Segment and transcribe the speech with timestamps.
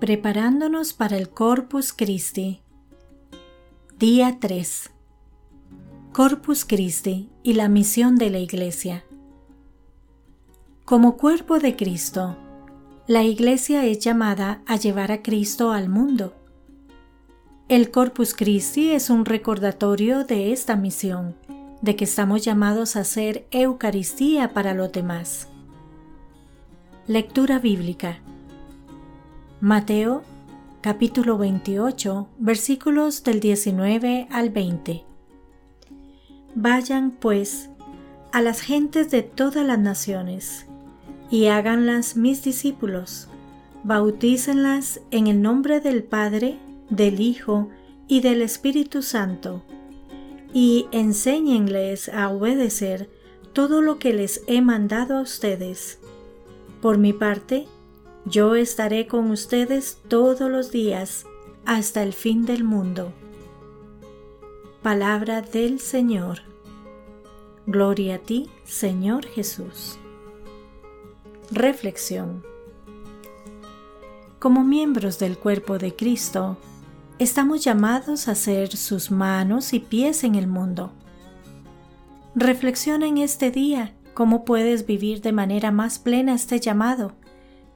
[0.00, 2.60] Preparándonos para el Corpus Christi.
[3.98, 4.90] Día 3.
[6.12, 9.04] Corpus Christi y la misión de la Iglesia.
[10.84, 12.36] Como cuerpo de Cristo,
[13.08, 16.32] la Iglesia es llamada a llevar a Cristo al mundo.
[17.68, 21.34] El Corpus Christi es un recordatorio de esta misión,
[21.82, 25.48] de que estamos llamados a hacer Eucaristía para los demás.
[27.08, 28.20] Lectura bíblica.
[29.60, 30.22] Mateo
[30.82, 35.02] capítulo 28 versículos del 19 al 20.
[36.54, 37.68] Vayan pues
[38.30, 40.66] a las gentes de todas las naciones
[41.28, 43.26] y háganlas mis discípulos,
[43.82, 47.68] bautícenlas en el nombre del Padre, del Hijo
[48.06, 49.64] y del Espíritu Santo,
[50.54, 53.10] y enséñenles a obedecer
[53.52, 55.98] todo lo que les he mandado a ustedes.
[56.80, 57.66] Por mi parte,
[58.28, 61.24] yo estaré con ustedes todos los días
[61.64, 63.12] hasta el fin del mundo.
[64.82, 66.40] Palabra del Señor.
[67.66, 69.98] Gloria a ti, Señor Jesús.
[71.50, 72.44] Reflexión.
[74.38, 76.58] Como miembros del cuerpo de Cristo,
[77.18, 80.92] estamos llamados a ser sus manos y pies en el mundo.
[82.34, 87.14] Reflexiona en este día cómo puedes vivir de manera más plena este llamado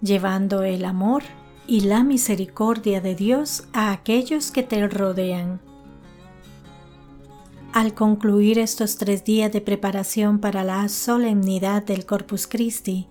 [0.00, 1.22] llevando el amor
[1.66, 5.60] y la misericordia de Dios a aquellos que te rodean.
[7.72, 13.06] Al concluir estos tres días de preparación para la solemnidad del Corpus Christi,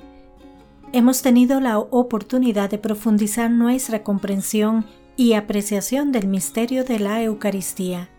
[0.93, 8.09] hemos tenido la oportunidad de profundizar nuestra comprensión y apreciación del misterio de la Eucaristía.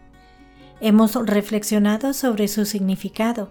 [0.80, 3.50] Hemos reflexionado sobre su significado,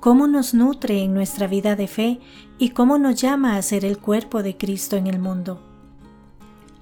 [0.00, 2.20] cómo nos nutre en nuestra vida de fe
[2.58, 5.60] y cómo nos llama a ser el cuerpo de Cristo en el mundo.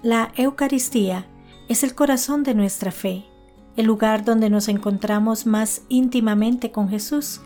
[0.02, 1.26] La Eucaristía
[1.68, 3.24] es el corazón de nuestra fe,
[3.76, 7.40] el lugar donde nos encontramos más íntimamente con Jesús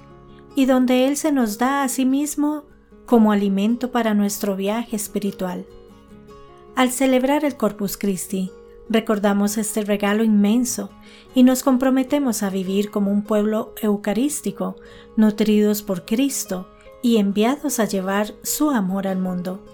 [0.54, 2.64] y donde Él se nos da a sí mismo
[3.06, 5.66] como alimento para nuestro viaje espiritual.
[6.76, 8.50] Al celebrar el Corpus Christi,
[8.88, 10.90] Recordamos este regalo inmenso
[11.34, 14.76] y nos comprometemos a vivir como un pueblo eucarístico,
[15.16, 16.68] nutridos por Cristo
[17.00, 19.64] y enviados a llevar su amor al mundo.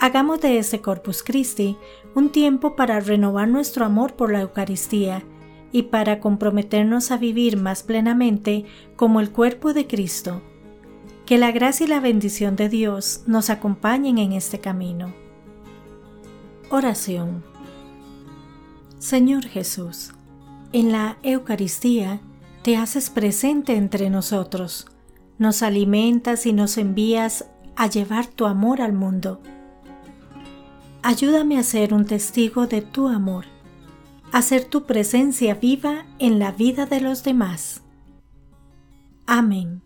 [0.00, 1.76] Hagamos de este Corpus Christi
[2.14, 5.24] un tiempo para renovar nuestro amor por la Eucaristía
[5.72, 8.64] y para comprometernos a vivir más plenamente
[8.96, 10.40] como el cuerpo de Cristo.
[11.26, 15.12] Que la gracia y la bendición de Dios nos acompañen en este camino.
[16.70, 17.42] Oración.
[18.98, 20.12] Señor Jesús,
[20.72, 22.20] en la Eucaristía
[22.62, 24.86] te haces presente entre nosotros,
[25.38, 29.40] nos alimentas y nos envías a llevar tu amor al mundo.
[31.02, 33.44] Ayúdame a ser un testigo de tu amor,
[34.32, 37.82] a ser tu presencia viva en la vida de los demás.
[39.26, 39.80] Amén.